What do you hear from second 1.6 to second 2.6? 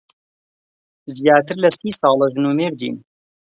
لە سی ساڵە ژن و